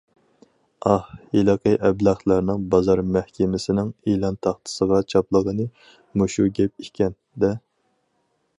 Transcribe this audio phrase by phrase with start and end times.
[0.91, 5.69] ئاھ، ھېلىقى ئەبلەخلەرنىڭ بازار مەھكىمىسىنىڭ ئېلان تاختىسىغا چاپلىغىنى
[6.23, 7.53] مۇشۇ گەپ ئىكەن- دە!